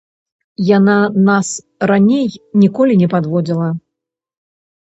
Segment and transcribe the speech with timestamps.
[0.77, 0.95] Яна
[1.27, 1.47] нас
[1.91, 2.25] раней
[2.65, 3.69] ніколі не падводзіла.